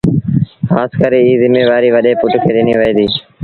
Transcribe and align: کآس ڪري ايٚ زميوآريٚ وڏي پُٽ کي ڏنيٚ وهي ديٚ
کآس 0.67 0.91
ڪري 1.01 1.19
ايٚ 1.25 1.39
زميوآريٚ 1.43 1.93
وڏي 1.95 2.13
پُٽ 2.21 2.31
کي 2.43 2.49
ڏنيٚ 2.55 2.79
وهي 2.79 2.93
ديٚ 2.97 3.11